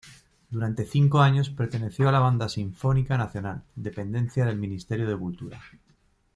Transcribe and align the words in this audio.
Durante 0.49 0.85
cinco 0.87 1.19
años 1.19 1.51
perteneció 1.51 2.09
a 2.09 2.11
la 2.11 2.17
Banda 2.17 2.49
Sinfónica 2.49 3.19
Nacional, 3.19 3.61
dependencia 3.75 4.45
del 4.45 4.57
Ministerio 4.57 5.07
de 5.07 5.15
Cultura. 5.15 5.61